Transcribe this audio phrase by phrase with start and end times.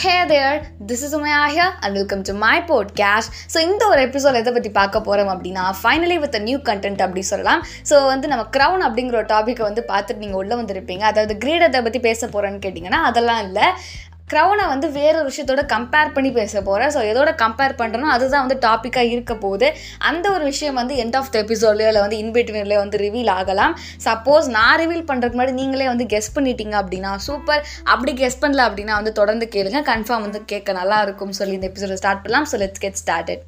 [0.00, 4.38] Hey there this is Umaiya here and welcome to my podcast so இந்த ஒரு episode
[4.40, 7.62] எதை பற்றி பார்க்க போகிறோம் அப்படின்னா ஃபைனலி வித் நியூ கண்டென்ட் அப்படி சொல்லலாம்.
[7.90, 11.04] ஸோ வந்து நம்ம க்ரௌன் அப்படிங்கிற ஒரு டாப்பிக்கை வந்து பார்த்துட்டு நீங்கள் உள்ளே வந்திருப்பீங்க.
[11.12, 13.66] அதாவது கிரீடத்தை பற்றி பேச போகிறேன்னு கேட்டிங்கன்னா அதெல்லாம் இல்லை.
[14.32, 18.58] க்ரௌனை வந்து வேறு ஒரு விஷயத்தோட கம்பேர் பண்ணி பேச போகிறேன் ஸோ எதோட கம்பேர் பண்ணுறனோ அதுதான் வந்து
[18.66, 19.68] டாப்பிக்காக இருக்க போகுது.
[20.10, 23.74] அந்த ஒரு விஷயம் வந்து எண்ட் ஆஃப் த எபிசோட்லேயோ இல்லை வந்து இன்பிட்வீன்லேயோ வந்து ரிவீல் ஆகலாம்.
[24.06, 27.62] சப்போஸ் நான் ரிவீல் பண்ணுறதுக்கு முன்னாடி நீங்களே வந்து கெஸ் பண்ணிட்டீங்க அப்படின்னா சூப்பர்
[27.94, 29.82] அப்படி கெஸ் பண்ணல அப்படின்னா வந்து தொடர்ந்து கேளுங்க.
[29.92, 32.48] கன்ஃபார்ம் வந்து கேட்க நல்லா இருக்கும் சொல்லி இந்த எபிசோட ஸ்டார்ட் பண்ணலாம்.
[32.52, 33.44] So let's get started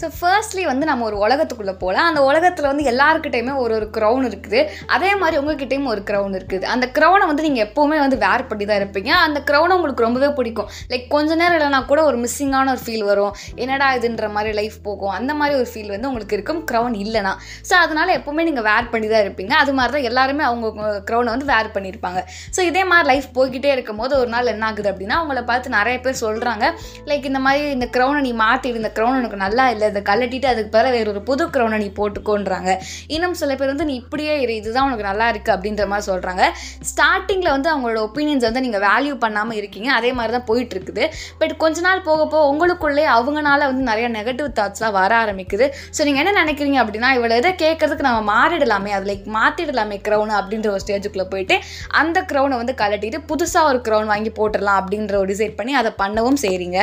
[0.00, 4.60] so firstly வந்து நம்ம ஒரு உலகத்துக்குள்ளே போகலாம் அந்த உலகத்தில் வந்து எல்லாருக்கிட்டையுமே ஒரு ஒரு க்ரௌன் இருக்குது.
[4.94, 6.64] அதே மாதிரி உங்ககிட்டயும் ஒரு க்ரௌன் இருக்குது.
[6.74, 9.10] அந்த க்ரௌனை வந்து நீங்கள் எப்போவுமே வந்து வேர் பண்ணி தான் இருப்பீங்க.
[9.26, 10.68] அந்த க்ரௌனை உங்களுக்கு ரொம்பவே பிடிக்கும்.
[10.92, 13.32] லைக் கொஞ்ச நேரம் இல்லைனா கூட ஒரு மிஸ்ஸிங்கான ஒரு ஃபீல் வரும்.
[13.62, 15.12] என்னடா இதுன்ற மாதிரி லைஃப் போகும்.
[15.18, 16.60] அந்த மாதிரி ஒரு ஃபீல் வந்து உங்களுக்கு இருக்கும்.
[16.72, 17.34] க்ரௌன் இல்லைனா
[17.70, 19.54] ஸோ அதனால் எப்போவுமே நீங்கள் வேர் பண்ணி தான் இருப்பீங்க.
[19.62, 22.20] அது மாதிரி தான் எல்லாருமே அவங்க க்ரௌனை வந்து வேர் பண்ணியிருப்பாங்க.
[22.58, 25.96] ஸோ இதே மாதிரி லைஃப் போய்கிட்டே இருக்கும் போது ஒரு நாள் என்ன ஆகுது அப்படின்னா அவங்கள பார்த்து நிறைய
[26.06, 26.64] பேர் சொல்கிறாங்க
[27.12, 29.83] லைக் இந்த மாதிரி இந்த க்ரௌனை நீ மாற்றிடு இந்த க்ரௌன் உனக்கு நல்லா இல்லை.
[29.90, 32.70] அதை கலட்டிட்டு அதுக்கு பிறகு வேற ஒரு புது க்ரௌனை நீ போட்டுக்கோன்றாங்க.
[33.14, 36.44] இன்னும் சில பேர் வந்து நீ இப்படியே இரு இதுதான் உனக்கு நல்லா இருக்குது அப்படின்ற மாதிரி சொல்கிறாங்க
[36.90, 39.90] ஸ்டார்டிங்கில் வந்து அவங்களோட ஒப்பீனியன்ஸ் வந்து நீங்கள் வேல்யூ பண்ணாமல் இருக்கீங்க.
[39.98, 41.04] அதே மாதிரி தான் போயிட்டு இருக்குது.
[41.42, 45.68] பட் கொஞ்ச நாள் போக போக உங்களுக்குள்ளே அவங்கனால வந்து நிறைய நெகட்டிவ் தாட்ஸ்லாம் வர ஆரம்பிக்குது.
[45.96, 50.70] ஸோ நீங்கள் என்ன நினைக்கிறீங்க அப்படின்னா இவ்வளோ இதை கேட்கறதுக்கு நம்ம மாறிடலாமே அது லைக் மாற்றிடலாமே க்ரௌன் அப்படின்ற
[50.74, 51.56] ஒரு ஸ்டேஜுக்குள்ளே போயிட்டு
[52.02, 56.42] அந்த க்ரௌனை வந்து கலட்டிட்டு புதுசாக ஒரு க்ரௌன் வாங்கி போட்டுடலாம் அப்படின்ற ஒரு டிசைட் பண்ணி அதை பண்ணவும்
[56.44, 56.78] செய்கிறீங்க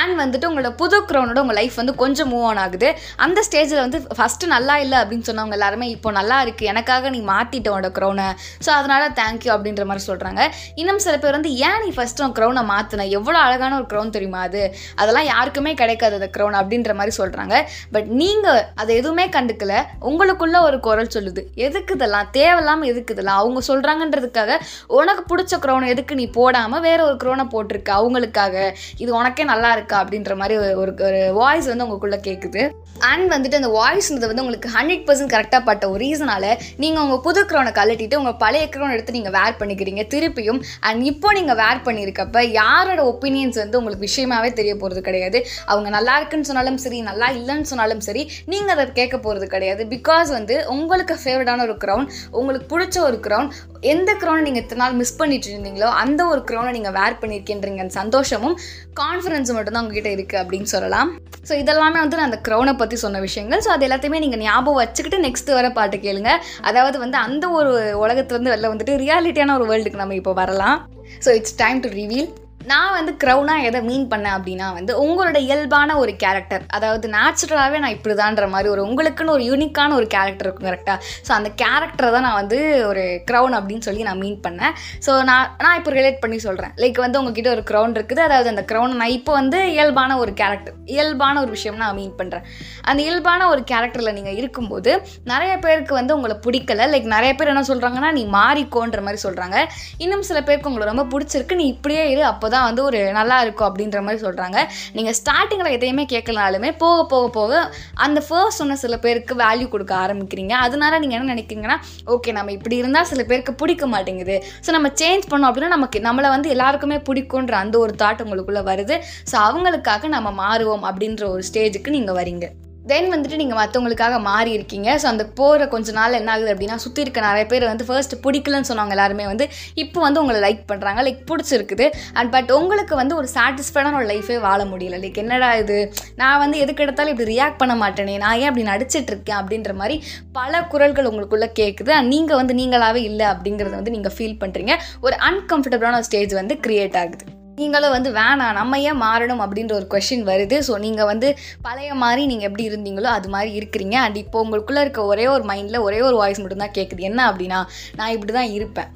[0.00, 2.88] அண்ட் வந்துட்டு உங்களோட புது க்ரௌனோட உங்கள் லைஃப் வந்து கொஞ்சம் மூவ் ஆன் ஆகுது.
[3.24, 7.68] அந்த ஸ்டேஜில் வந்து ஃபஸ்ட்டு நல்லா இல்லை அப்படின்னு சொன்னவங்க எல்லாருமே இப்போ நல்லா இருக்குது எனக்காக நீ மாற்றிட்ட
[7.74, 8.28] உன்னோட க்ரௌனை
[8.66, 10.40] ஸோ அதனால் தேங்க்யூ அப்படின்ற மாதிரி சொல்கிறாங்க
[10.80, 14.40] இன்னும் சில பேர் வந்து ஏன் நீ ஃபஸ்ட்டு உன் க்ரௌனை மாற்றின எவ்வளோ அழகான ஒரு க்ரௌன் தெரியுமா
[14.48, 14.62] அது?
[15.00, 17.54] அதெல்லாம் யாருக்குமே கிடைக்காது அந்த க்ரௌன் அப்படின்ற மாதிரி சொல்கிறாங்க
[17.94, 19.74] பட் நீங்கள் அதை எதுவுமே கண்டுக்கல.
[20.10, 21.42] உங்களுக்குள்ள ஒரு குரல் சொல்லுது.
[21.66, 22.28] எதுக்கு இதெல்லாம்?
[22.36, 23.40] தேவையில்லாமல் எதுக்கு இதெல்லாம்?
[23.42, 24.56] அவங்க சொல்கிறாங்கன்றதுக்காக
[24.98, 28.54] உனக்கு பிடிச்ச க்ரௌனை எதுக்கு நீ போடாமல் வேற ஒரு க்ரௌனை போட்டிருக்க அவங்களுக்காக?
[29.02, 32.62] இது உனக்கே நல்லா நல்லா இருக்கா அப்படின்ற மாதிரி ஒரு ஒரு வாய்ஸ் வந்து உங்களுக்குள்ளே கேட்குது
[33.08, 36.46] அண்ட் வந்துட்டு அந்த வாய்ஸ்ன்றது வந்து உங்களுக்கு ஹண்ட்ரட் பர்சன்ட் கரெக்டாக பட்ட ஒரு ரீசனால்
[36.82, 40.60] நீங்கள் உங்கள் புது க்ரௌனை கழட்டிட்டு உங்கள் பழைய க்ரௌன் எடுத்து நீங்கள் வேர் பண்ணிக்கிறீங்க திருப்பியும்.
[40.88, 45.40] அண்ட் இப்போ நீங்கள் வேர் பண்ணியிருக்கப்ப யாரோட ஒப்பீனியன்ஸ் வந்து உங்களுக்கு விஷயமாவே தெரிய போகிறது கிடையாது.
[45.72, 49.84] அவங்க நல்லா இருக்குன்னு சொன்னாலும் சரி நல்லா இல்லைன்னு சொன்னாலும் சரி நீங்கள் அதை கேட்க போகிறது கிடையாது.
[49.94, 52.06] பிகாஸ் வந்து உங்களுக்கு ஃபேவரடான ஒரு க்ரௌன்
[52.40, 53.50] உங்களுக்கு பிடிச்ச ஒரு க்ரௌன்
[53.92, 58.56] எந்த க்ரௌனை நீங்கள் இத்தனை நாள் மிஸ் பண்ணிட்டு இருந்தீங்களோ அந்த ஒரு க்ரௌனை நீங்கள் வேர் பண்ணியிருக்கின்றீங்க சந்தோஷமும்
[59.00, 61.10] கான்ஃபிடன்ஸும் மட்டும்தான் உங்ககிட்ட இருக்குது அப்படின்னு சொல்லலாம்.
[61.48, 63.62] ஸோ இதெல்லாமே வந்து நான் அந்த க்ரௌனை பற்றி சொன்ன விஷயங்கள்.
[63.66, 66.32] ஸோ அது எல்லாத்தையுமே நீங்கள் ஞாபகம் வச்சுக்கிட்டு நெக்ஸ்ட் வர பாட்டு கேளுங்க.
[66.70, 67.72] அதாவது வந்து அந்த ஒரு
[68.04, 70.78] உலகத்துலேருந்து வெளில வந்துட்டு ரியாலிட்டியான ஒரு வேர்ல்டுக்கு நம்ம இப்போ வரலாம்.
[71.26, 72.30] So it's time to reveal
[72.70, 77.94] நான் வந்து க்ரௌனாக எதை மீன் பண்ணேன் அப்படின்னா வந்து உங்களோட இயல்பான ஒரு கேரக்டர் அதாவது நேச்சுரலாகவே நான்
[77.96, 82.26] இப்படி தான்ற மாதிரி ஒரு உங்களுக்குன்னு ஒரு யூனிக்கான ஒரு கேரக்டர் இருக்கும் கரெக்டாக ஸோ அந்த கேரக்டரை தான்
[82.28, 82.58] நான் வந்து
[82.90, 84.74] ஒரு க்ரௌன் அப்படின்னு சொல்லி நான் மீன் பண்ணேன்.
[85.06, 88.22] ஸோ நான் நான் இப்போ ரிலேட் பண்ணி சொல்கிறேன் லைக் வந்து உங்ககிட்ட ஒரு க்ரௌன் இருக்குது.
[88.28, 92.44] அதாவது அந்த க்ரௌன் நான் இப்போ வந்து இயல்பான ஒரு கேரக்டர் இயல்பான ஒரு விஷயம் நான் மீன் பண்ணுறேன்
[92.90, 94.92] அந்த இயல்பான ஒரு கேரக்டரில் நீங்கள் இருக்கும்போது
[95.32, 96.88] நிறைய பேருக்கு வந்து உங்களை பிடிக்கல.
[96.94, 99.58] லைக் நிறைய பேர் என்ன சொல்கிறாங்கன்னா நீ மாறிக்கோன்ற மாதிரி சொல்கிறாங்க
[100.04, 101.60] இன்னும் சில பேருக்கு உங்களை ரொம்ப பிடிச்சிருக்கு.
[101.62, 102.24] நீ இப்படியே இரு.
[102.32, 104.58] அப்போ தான் வந்து ஒரு நல்லா இருக்கும் அப்படின்ற மாதிரி சொல்கிறாங்க
[104.98, 107.62] நீங்கள் ஸ்டார்டிங்கில் எதையுமே கேட்கலனாலுமே போக போக போக
[108.06, 110.54] அந்த ஃபர்ஸ்ட் ஒன்று சில பேருக்கு வேல்யூ கொடுக்க ஆரம்பிக்கிறீங்க.
[110.66, 111.78] அதனால நீங்கள் என்ன நினைக்கிறீங்கன்னா
[112.16, 114.38] ஓகே நம்ம இப்படி இருந்தால் சில பேருக்கு பிடிக்க மாட்டேங்குது.
[114.66, 118.96] ஸோ நம்ம சேஞ்ச் பண்ணோம் அப்படின்னா நமக்கு நம்மளை வந்து எல்லாருக்குமே பிடிக்குன்ற அந்த ஒரு தாட் உங்களுக்குள்ளே வருது.
[119.32, 122.46] ஸோ அவங்களுக்காக நம்ம மாறுவோம் அப்படின்ற ஒரு ஸ்டேஜுக்கு நீங்கள் வரீங்க.
[122.90, 124.88] தென் வந்துட்டு நீங்கள் மற்றவங்களுக்காக மாறி இருக்கீங்க.
[125.02, 128.68] ஸோ அந்த போகிற கொஞ்ச நாள் என்ன ஆகுது அப்படின்னா சுற்றி இருக்க நிறைய பேர் வந்து ஃபர்ஸ்ட் பிடிக்கலன்னு
[128.70, 129.46] சொன்னவங்க எல்லாருமே வந்து
[129.82, 131.86] இப்போ வந்து உங்களை லைக் பண்ணுறாங்க லைக் பிடிச்சிருக்குது.
[132.18, 134.98] அண்ட் பட் உங்களுக்கு வந்து ஒரு சாட்டிஸ்ஃபைடான ஒரு லைஃபே வாழ முடியல.
[135.04, 135.78] லைக் என்னடா இது?
[136.22, 138.16] நான் வந்து எதுக்கு எடுத்தாலும் இப்படி ரியாக்ட் பண்ண மாட்டேனே.
[138.24, 139.98] நான் ஏன் அப்படி நடிச்சிட்டு இருக்கேன் அப்படின்ற மாதிரி
[140.38, 144.74] பல குரல்கள் உங்களுக்குள்ளே கேட்குது அண்ட் நீங்கள் வந்து நீங்களாகவே இல்லை அப்படிங்கிறத வந்து நீங்கள் ஃபீல் பண்ணுறீங்க
[145.06, 147.26] ஒரு அன்கம்ஃபர்டபுளான ஸ்டேஜ் வந்து க்ரியேட் ஆகுது.
[147.60, 150.58] நீங்களும் வந்து வேணாம் நம்ம ஏன் மாறணும் அப்படின்ற ஒரு கொஷின் வருது.
[150.68, 151.30] ஸோ நீங்கள் வந்து
[151.66, 153.98] பழைய மாதிரி நீங்கள் எப்படி இருந்தீங்களோ அது மாதிரி இருக்கிறீங்க.
[154.04, 157.60] அண்ட் இப்போ உங்களுக்குள்ளே இருக்க ஒரே ஒரு மைண்டில் ஒரே ஒரு வாய்ஸ் மட்டும்தான் கேட்குது என்ன அப்படின்னா
[158.00, 158.90] நான் இப்படி தான் இருப்பேன்.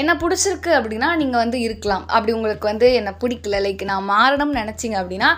[0.00, 2.04] என்ன பிடிச்சிருக்கு அப்படின்னா நீங்கள் வந்து இருக்கலாம்.
[2.14, 5.30] அப்படி உங்களுக்கு வந்து என்னை பிடிக்கல லைக் நான் மாறணும்னு நினச்சிங்க அப்படின்னா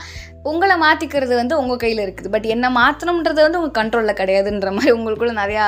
[0.51, 2.31] உங்களை மாற்றிக்கிறது வந்து உங்கள் கையில் இருக்குது.
[2.35, 5.65] பட் என்ன மாற்றணுன்றது வந்து உங்கள் கண்ட்ரோலில் கிடையாதுன்ற மாதிரி உங்களுக்குள்ள நிறையா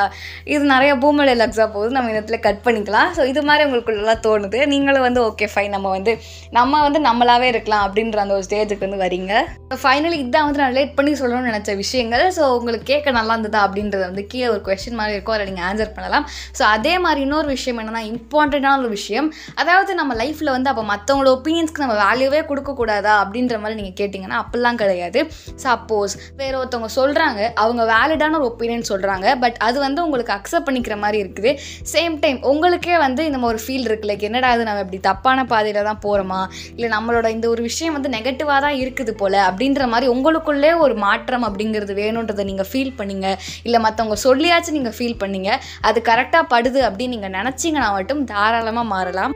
[0.54, 1.94] இது நிறைய பூமலை லக்ஸாக போகுது.
[1.96, 3.10] நம்ம இந்த இடத்துல கட் பண்ணிக்கலாம்.
[3.16, 4.58] ஸோ இது மாதிரி உங்களுக்குள்ளலாம் தோணுது.
[4.72, 6.14] நீங்களும் வந்து ஓகே ஃபைன் நம்ம வந்து
[6.58, 9.32] நம்ம வந்து நம்மளாவே இருக்கலாம் அப்படின்ற அந்த ஒரு ஸ்டேஜுக்கு வந்து வரீங்க.
[9.70, 12.25] ஸோ ஃபைனலி இதான் வந்து நான் ரிலேட் பண்ணி சொல்லணும்னு நினச்ச விஷயங்கள்.
[12.38, 15.37] ஸோ உங்களுக்கு கேட்க நல்லா இருந்ததா அப்படின்றத வந்து கீழே ஒரு கொஸ்டின் மாதிரி இருக்கும்.
[15.37, 16.26] அதை நீங்கள் ஆன்சர் பண்ணலாம்.
[16.58, 19.29] ஸோ அதே மாதிரி இன்னொரு விஷயம் என்னென்னா இம்பார்ட்டண்ட்டான ஒரு விஷயம்.
[19.62, 24.81] அதாவது நம்ம லைஃப்பில் வந்து அப்போ மற்றவங்களோட ஒப்பீனியன்ஸ்க்கு நம்ம வேல்யூவே கொடுக்கக்கூடாதா அப்படின்ற மாதிரி நீங்கள் கேட்டிங்கன்னா அப்படிலாம்
[24.82, 25.21] கிடையாது.
[25.65, 30.97] சப்போஸ் வேற ஒருத்தவங்க சொல்கிறாங்க அவங்க வேலிடான ஒரு ஒப்பீனியன் சொல்கிறாங்க பட் அது வந்து உங்களுக்கு அக்செப்ட் பண்ணிக்கிற
[31.05, 31.53] மாதிரி இருக்குது.
[31.94, 35.44] சேம் டைம் உங்களுக்கே வந்து இந்த மாதிரி ஒரு ஃபீல் இருக்கு லைக் என்னடா அது நம்ம இப்படி தப்பான
[35.53, 36.41] பாதையில் தான் போகிறோமா
[36.76, 41.44] இல்லை நம்மளோட இந்த ஒரு விஷயம் வந்து நெகட்டிவாக தான் இருக்குது போல் அப்படின்ற மாதிரி உங்களுக்குள்ளே ஒரு மாற்றம்
[41.49, 43.29] அப்படிங்கிறது வேணுன்றதை நீங்கள் ஃபீல் பண்ணீங்க.
[43.67, 45.50] இல்லை மற்றவங்க சொல்லியாச்சும் நீங்கள் ஃபீல் பண்ணீங்க.
[45.88, 49.34] அது கரெக்டாக படுது அப்படின்னு நீங்கள் நினச்சிங்கன்னா மட்டும் தாராளமாக மாறலாம்.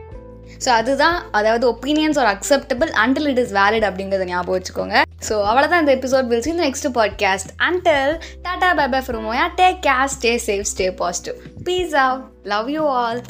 [0.64, 5.02] ஸோ அதுதான் அதாவது ஒப்பீனியன்ஸ் ஒரு acceptable until it is valid அப்படிங்கிறத ஞாபகம் வச்சுக்கோங்க.
[5.28, 10.08] ஸோ அவ்வளோதான் இந்த எபிசோட் வில் இந்த next podcast until tata bye bye from take care
[10.20, 11.34] stay safe stay positive
[11.64, 13.20] peace of love you all